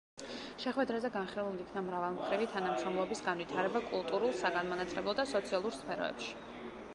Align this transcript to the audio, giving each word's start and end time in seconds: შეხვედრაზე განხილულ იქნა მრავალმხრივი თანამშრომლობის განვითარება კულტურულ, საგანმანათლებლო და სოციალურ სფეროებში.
შეხვედრაზე 0.61 1.09
განხილულ 1.17 1.59
იქნა 1.65 1.83
მრავალმხრივი 1.89 2.47
თანამშრომლობის 2.53 3.21
განვითარება 3.27 3.83
კულტურულ, 3.93 4.35
საგანმანათლებლო 4.41 5.15
და 5.21 5.27
სოციალურ 5.35 5.79
სფეროებში. 5.83 6.35